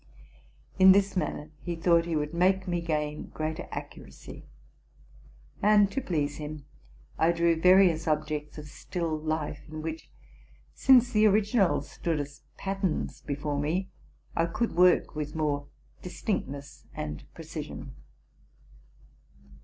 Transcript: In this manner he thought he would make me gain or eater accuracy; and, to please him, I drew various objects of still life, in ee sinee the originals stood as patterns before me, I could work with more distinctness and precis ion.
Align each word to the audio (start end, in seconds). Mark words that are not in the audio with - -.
In 0.79 0.93
this 0.93 1.15
manner 1.15 1.51
he 1.61 1.75
thought 1.75 2.07
he 2.07 2.15
would 2.15 2.33
make 2.33 2.67
me 2.67 2.81
gain 2.81 3.31
or 3.35 3.47
eater 3.47 3.67
accuracy; 3.69 4.47
and, 5.61 5.91
to 5.91 6.01
please 6.01 6.37
him, 6.37 6.65
I 7.19 7.31
drew 7.31 7.55
various 7.61 8.07
objects 8.07 8.57
of 8.57 8.67
still 8.67 9.15
life, 9.15 9.61
in 9.69 9.87
ee 9.87 9.99
sinee 10.73 11.13
the 11.13 11.27
originals 11.27 11.91
stood 11.91 12.19
as 12.19 12.41
patterns 12.57 13.21
before 13.27 13.59
me, 13.59 13.91
I 14.35 14.47
could 14.47 14.71
work 14.75 15.13
with 15.15 15.35
more 15.35 15.67
distinctness 16.01 16.87
and 16.95 17.23
precis 17.35 17.67
ion. 17.67 17.95